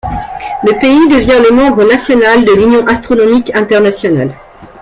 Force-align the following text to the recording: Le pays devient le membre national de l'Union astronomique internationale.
Le 0.63 0.71
pays 0.79 1.07
devient 1.09 1.47
le 1.47 1.53
membre 1.55 1.83
national 1.83 2.43
de 2.43 2.51
l'Union 2.53 2.83
astronomique 2.87 3.51
internationale. 3.53 4.31